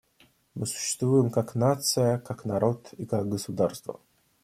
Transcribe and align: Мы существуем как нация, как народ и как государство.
Мы 0.55 0.65
существуем 0.65 1.29
как 1.29 1.53
нация, 1.53 2.17
как 2.17 2.43
народ 2.43 2.91
и 2.93 3.05
как 3.05 3.29
государство. 3.29 3.99